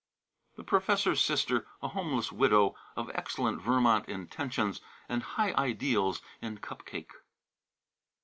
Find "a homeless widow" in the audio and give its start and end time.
1.83-2.73